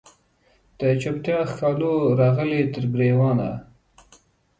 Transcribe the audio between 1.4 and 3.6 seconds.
ښکالو راغلې تر ګریوانه